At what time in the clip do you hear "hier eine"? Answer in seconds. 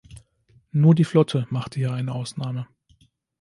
1.79-2.15